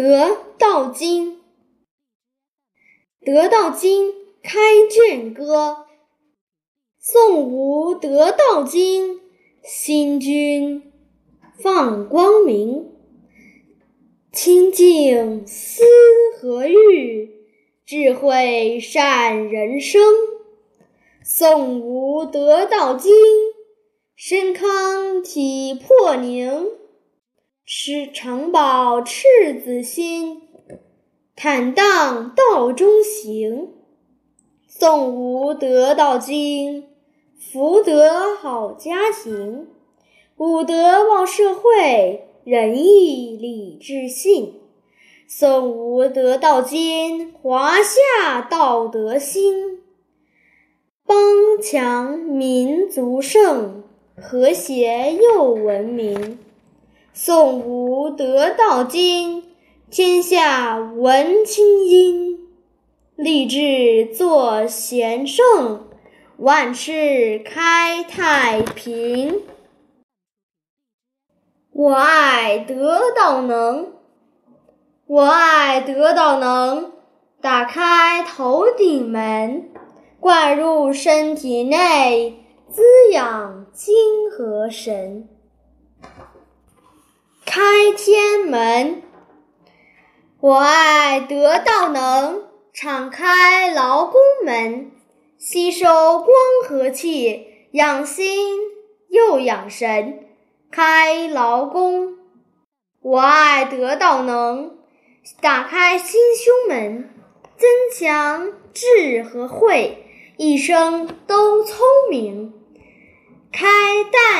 [0.00, 1.40] 得道经，
[3.20, 5.86] 得道经开卷歌，
[7.02, 9.20] 诵无得道经，
[9.64, 10.92] 心君
[11.60, 12.92] 放光明。
[14.30, 15.82] 清净思
[16.36, 17.32] 和欲，
[17.84, 20.00] 智慧善人生。
[21.26, 23.12] 诵无得道经，
[24.14, 26.77] 身康体魄宁。
[27.70, 29.18] 持常保赤
[29.62, 30.40] 子心，
[31.36, 33.74] 坦荡道中行。
[34.66, 36.86] 诵无得道经，
[37.38, 39.66] 福德好家庭，
[40.38, 44.54] 五德旺社会，仁义礼智信。
[45.28, 49.80] 诵无得道经，华夏道德兴，
[51.04, 51.18] 邦
[51.62, 53.84] 强民族盛，
[54.16, 56.38] 和谐又文明。
[57.20, 59.42] 诵无得道经，
[59.90, 62.38] 天下闻清音。
[63.16, 65.88] 立志做贤圣，
[66.36, 69.42] 万事开太平。
[71.72, 73.94] 我爱得道能，
[75.08, 76.92] 我爱得道能，
[77.40, 79.70] 打开头顶门，
[80.20, 83.96] 灌入身体内，滋养精
[84.30, 85.28] 和神。
[87.58, 89.02] 开天门，
[90.38, 94.92] 我爱得道能，敞开劳宫门，
[95.38, 96.28] 吸收光
[96.64, 98.58] 和气，养心
[99.08, 100.28] 又养神。
[100.70, 102.18] 开劳宫，
[103.02, 104.78] 我爱得道能，
[105.40, 107.10] 打开心胸门，
[107.56, 112.54] 增强智和慧，一生都聪明。
[113.50, 113.66] 开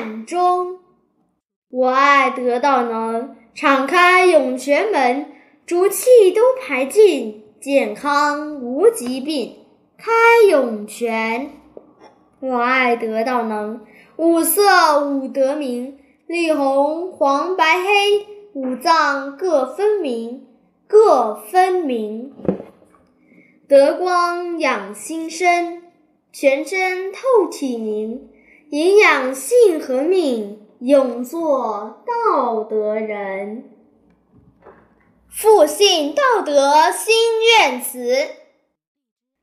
[0.00, 0.80] 膻中。
[1.70, 5.26] 我爱得道能，敞开涌泉门，
[5.66, 9.56] 浊气都排尽，健康无疾病。
[9.96, 10.12] 开
[10.50, 11.50] 涌泉，
[12.40, 13.80] 我爱得道能，
[14.16, 20.46] 五色五德明，绿红黄白黑，五脏各分明，
[20.86, 22.32] 各分明。
[23.66, 25.82] 德光养心身，
[26.30, 28.28] 全身透体宁，
[28.68, 30.60] 营养性和命。
[30.80, 33.70] 永做道德人，
[35.30, 37.14] 复信道德心
[37.58, 38.28] 愿词。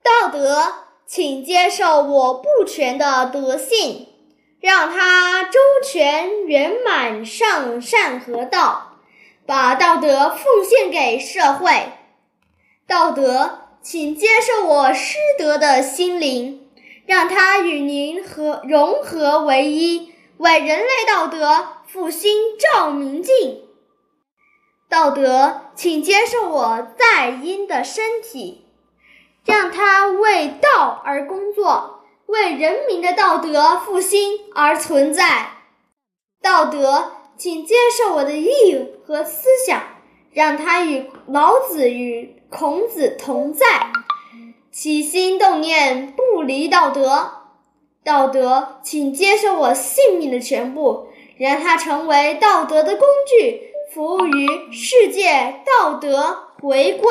[0.04, 0.74] 道德，
[1.06, 4.08] 请接受我不全的德性，
[4.60, 8.98] 让它周全圆满上善合道，
[9.46, 11.94] 把道德奉献给社会。
[12.88, 16.70] 道德，请接受我失德的心灵，
[17.06, 20.11] 让它与您合融合为一。
[20.42, 23.62] 为人类道德复兴照明镜。
[24.90, 28.66] 道德，请接受我在阴的身体，
[29.46, 35.58] 让它为道而工作，为人民的道德复兴而存在。
[36.42, 38.50] 道德，请接受我的意
[39.06, 39.80] 和思想，
[40.32, 43.92] 让它与老子与孔子同在，
[44.72, 47.41] 起心动念不离道德。
[48.04, 51.08] 道德，请接受我性命的全部，
[51.38, 57.10] 让它成为道德的工具，服务于世界，道德回归。